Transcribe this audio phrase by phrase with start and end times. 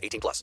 [0.00, 0.42] 18 plus.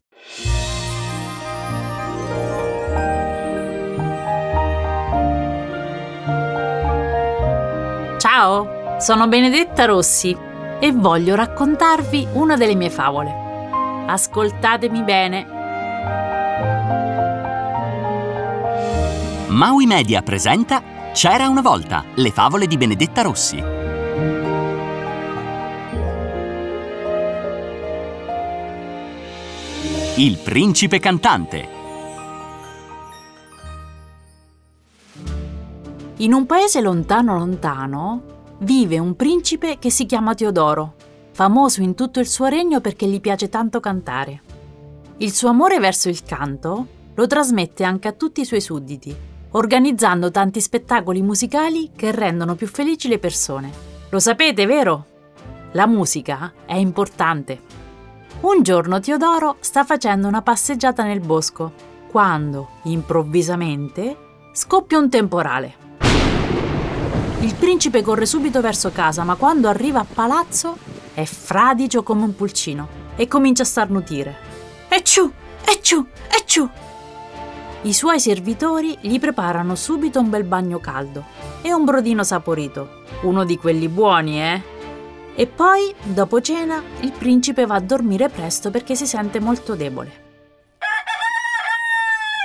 [8.19, 10.35] Ciao, sono Benedetta Rossi
[10.79, 13.45] e voglio raccontarvi una delle mie favole.
[14.07, 15.45] Ascoltatemi bene.
[19.47, 23.76] Maui Media presenta C'era una volta, le favole di Benedetta Rossi.
[30.19, 31.67] Il principe cantante.
[36.17, 38.23] In un paese lontano lontano
[38.61, 40.95] vive un principe che si chiama Teodoro,
[41.33, 44.41] famoso in tutto il suo regno perché gli piace tanto cantare.
[45.17, 49.15] Il suo amore verso il canto lo trasmette anche a tutti i suoi sudditi,
[49.51, 53.71] organizzando tanti spettacoli musicali che rendono più felici le persone.
[54.09, 55.05] Lo sapete, vero?
[55.73, 57.85] La musica è importante.
[58.39, 61.73] Un giorno Teodoro sta facendo una passeggiata nel bosco,
[62.07, 64.15] quando, improvvisamente,
[64.51, 65.75] scoppia un temporale.
[67.39, 70.77] Il principe corre subito verso casa, ma quando arriva a palazzo
[71.15, 74.35] è fradicio come un pulcino e comincia a starnutire.
[74.87, 75.31] Ecciù,
[75.65, 76.69] ecciù, ecciù!
[77.81, 81.23] I suoi servitori gli preparano subito un bel bagno caldo
[81.63, 84.75] e un brodino saporito, uno di quelli buoni, eh?
[85.39, 90.25] E poi, dopo cena, il principe va a dormire presto perché si sente molto debole.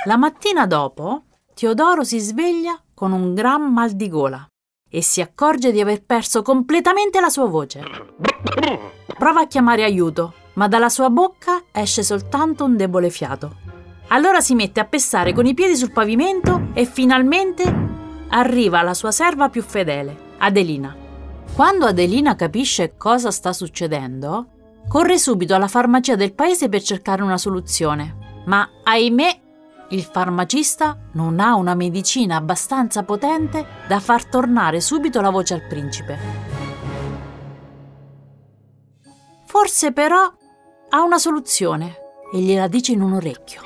[0.05, 1.23] La mattina dopo,
[1.55, 4.47] Teodoro si sveglia con un gran mal di gola
[4.87, 7.81] e si accorge di aver perso completamente la sua voce.
[9.17, 13.55] Prova a chiamare aiuto, ma dalla sua bocca esce soltanto un debole fiato.
[14.09, 17.63] Allora si mette a pestare con i piedi sul pavimento e finalmente
[18.27, 21.02] arriva la sua serva più fedele, Adelina.
[21.55, 24.47] Quando Adelina capisce cosa sta succedendo,
[24.87, 28.41] corre subito alla farmacia del paese per cercare una soluzione.
[28.45, 29.41] Ma ahimè,
[29.89, 35.67] il farmacista non ha una medicina abbastanza potente da far tornare subito la voce al
[35.67, 36.17] principe.
[39.45, 40.33] Forse però
[40.89, 41.97] ha una soluzione
[42.33, 43.61] e gliela dice in un orecchio.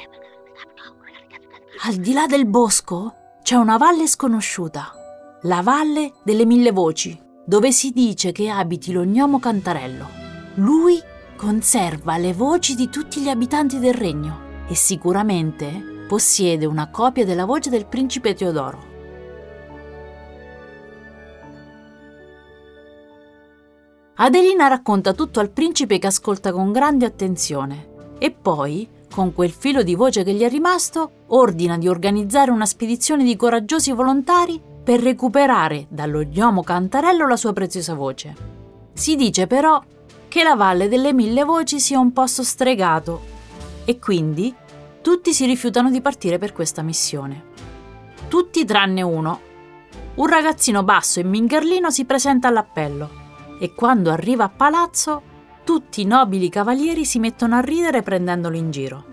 [1.83, 4.91] Al di là del bosco c'è una valle sconosciuta,
[5.43, 10.05] la valle delle mille voci dove si dice che abiti lo gnomo Cantarello.
[10.55, 11.01] Lui
[11.37, 17.45] conserva le voci di tutti gli abitanti del regno e sicuramente possiede una copia della
[17.45, 18.95] voce del principe Teodoro.
[24.15, 29.83] Adelina racconta tutto al principe che ascolta con grande attenzione e poi, con quel filo
[29.83, 35.01] di voce che gli è rimasto, ordina di organizzare una spedizione di coraggiosi volontari per
[35.01, 38.33] recuperare dallo gnomo Cantarello la sua preziosa voce.
[38.93, 39.83] Si dice però
[40.29, 43.21] che la Valle delle Mille Voci sia un posto stregato
[43.83, 44.55] e quindi
[45.01, 47.47] tutti si rifiutano di partire per questa missione.
[48.29, 49.41] Tutti tranne uno.
[50.15, 53.09] Un ragazzino basso e mingarlino si presenta all'appello
[53.59, 55.21] e quando arriva a palazzo
[55.65, 59.03] tutti i nobili cavalieri si mettono a ridere prendendolo in giro.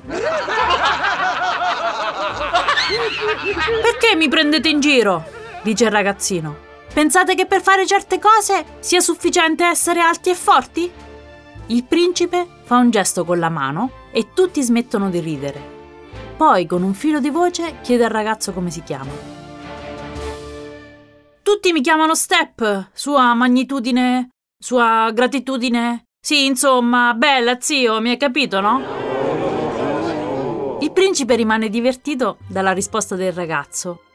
[3.82, 5.33] Perché mi prendete in giro?
[5.64, 6.56] Dice il ragazzino.
[6.92, 10.88] Pensate che per fare certe cose sia sufficiente essere alti e forti?
[11.66, 15.72] Il principe fa un gesto con la mano e tutti smettono di ridere.
[16.36, 19.10] Poi, con un filo di voce, chiede al ragazzo come si chiama.
[21.42, 26.04] Tutti mi chiamano Step, sua magnitudine, sua gratitudine.
[26.20, 28.82] Sì, insomma, bella, zio, mi hai capito, no?
[30.80, 34.00] Il principe rimane divertito dalla risposta del ragazzo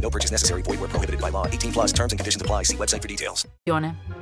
[0.00, 0.62] No purchase necessary.
[0.62, 1.46] Void were prohibited by law.
[1.46, 2.64] 18 plus terms and conditions apply.
[2.64, 3.46] See website for details.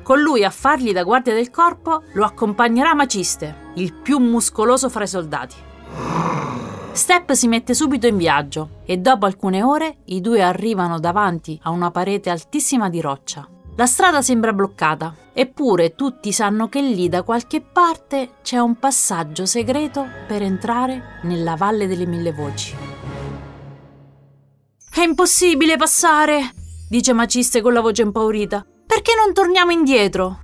[0.03, 5.05] Con lui a fargli da guardia del corpo lo accompagnerà Maciste, il più muscoloso fra
[5.05, 5.57] i soldati.
[6.93, 11.71] Step si mette subito in viaggio e dopo alcune ore i due arrivano davanti a
[11.71, 13.49] una parete altissima di roccia.
[13.77, 19.47] La strada sembra bloccata, eppure tutti sanno che lì da qualche parte c'è un passaggio
[19.47, 22.88] segreto per entrare nella Valle delle Mille Voci.
[24.99, 26.53] È impossibile passare,
[26.89, 28.67] dice Maciste con la voce impaurita.
[28.85, 30.41] Perché non torniamo indietro?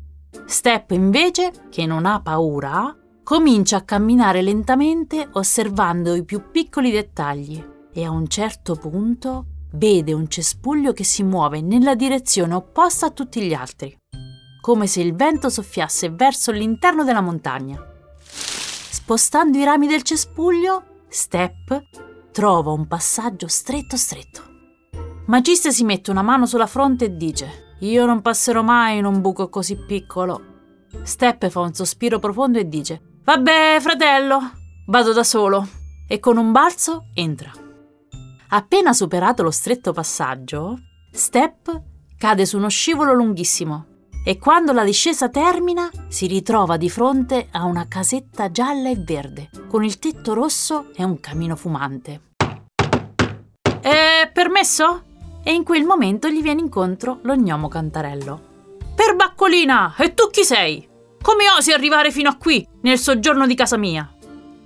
[0.47, 7.61] Step invece, che non ha paura, comincia a camminare lentamente osservando i più piccoli dettagli
[7.93, 13.11] e a un certo punto vede un cespuglio che si muove nella direzione opposta a
[13.11, 13.93] tutti gli altri,
[14.61, 17.85] come se il vento soffiasse verso l'interno della montagna.
[18.23, 22.05] Spostando i rami del cespuglio, Step
[22.35, 24.43] trova un passaggio stretto stretto.
[25.27, 29.21] Magiste si mette una mano sulla fronte e dice: Io non passerò mai in un
[29.21, 30.43] buco così piccolo.
[31.05, 34.51] Step fa un sospiro profondo e dice: Vabbè, fratello,
[34.87, 35.65] vado da solo.
[36.09, 37.53] E con un balzo entra.
[38.49, 40.77] Appena superato lo stretto passaggio,
[41.13, 41.83] Step
[42.19, 43.94] cade su uno scivolo lunghissimo
[44.27, 49.51] e quando la discesa termina si ritrova di fronte a una casetta gialla e verde
[49.69, 52.21] con il tetto rosso e un camino fumante.
[53.81, 55.03] È permesso?
[55.45, 58.53] E in quel momento gli viene incontro lo gnomo cantarello.
[58.95, 60.89] Perbaccolina, e tu chi sei?
[61.21, 64.11] Come osi arrivare fino a qui, nel soggiorno di casa mia?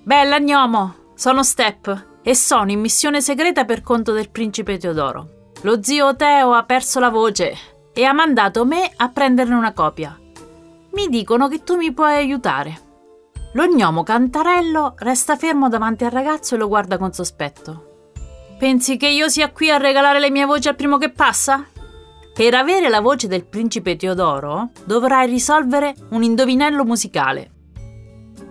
[0.03, 5.51] Bella gnomo, sono Step e sono in missione segreta per conto del principe Teodoro.
[5.63, 10.17] Lo zio Teo ha perso la voce e ha mandato me a prenderne una copia.
[10.93, 12.87] Mi dicono che tu mi puoi aiutare.
[13.55, 18.11] Lo gnomo cantarello resta fermo davanti al ragazzo e lo guarda con sospetto.
[18.57, 21.67] Pensi che io sia qui a regalare le mie voci al primo che passa?
[22.33, 27.51] Per avere la voce del principe Teodoro dovrai risolvere un indovinello musicale.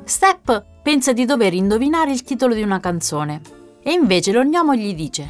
[0.04, 3.40] Step pensa di dover indovinare il titolo di una canzone
[3.82, 5.26] e invece lo gnomo gli dice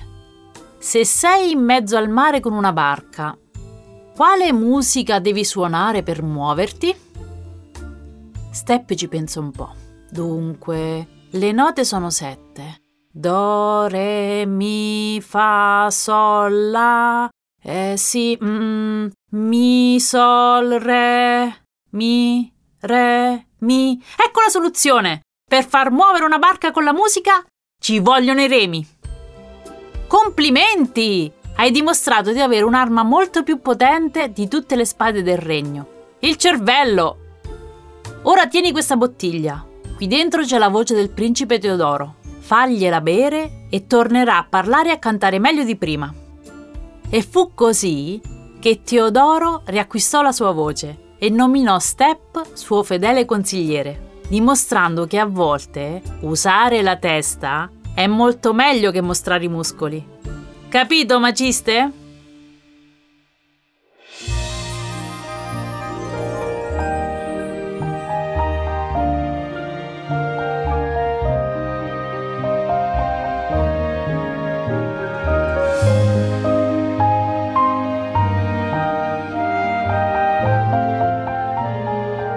[0.78, 3.38] Se sei in mezzo al mare con una barca,
[4.18, 6.92] quale musica devi suonare per muoverti?
[8.50, 9.72] Step ci pensa un po'.
[10.10, 12.80] Dunque, le note sono sette.
[13.12, 17.28] Do, re, mi, fa, sol, la.
[17.62, 24.02] Eh sì, mm, mi, sol, re, mi, re, mi.
[24.16, 25.20] Ecco la soluzione!
[25.48, 27.44] Per far muovere una barca con la musica
[27.80, 28.84] ci vogliono i remi.
[30.08, 31.37] Complimenti!
[31.60, 35.86] Hai dimostrato di avere un'arma molto più potente di tutte le spade del regno.
[36.20, 37.16] Il cervello!
[38.22, 39.66] Ora tieni questa bottiglia.
[39.96, 42.14] Qui dentro c'è la voce del principe Teodoro.
[42.38, 46.14] Fagliela bere e tornerà a parlare e a cantare meglio di prima.
[47.10, 48.20] E fu così
[48.60, 55.26] che Teodoro riacquistò la sua voce e nominò Step suo fedele consigliere, dimostrando che a
[55.26, 60.17] volte usare la testa è molto meglio che mostrare i muscoli.
[60.68, 61.92] Capito, Maciste?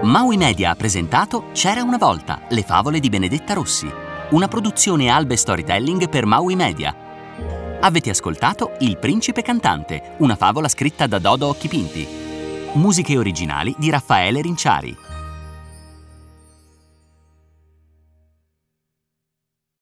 [0.04, 3.92] Maui Media ha presentato C'era una volta, le favole di Benedetta Rossi,
[4.30, 7.00] una produzione Albe Storytelling per Maui Media.
[7.83, 12.07] Avete ascoltato Il principe cantante, una favola scritta da Dodo Occhipinti.
[12.73, 15.10] Musiche originali di Raffaele Rinciari.